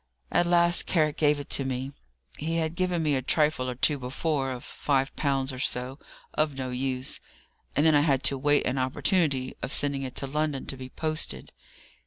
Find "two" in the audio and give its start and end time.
3.75-3.99